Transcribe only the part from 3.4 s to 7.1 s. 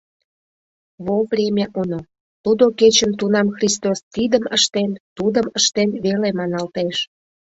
Христос тидым ыштен, тудым ыштен веле маналтеш.